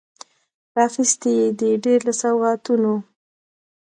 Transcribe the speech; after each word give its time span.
راخیستي 0.77 1.31
یې 1.39 1.47
دي، 1.59 1.71
ډیر 1.83 1.99
له 2.07 2.13
سوغاتونو 2.21 2.93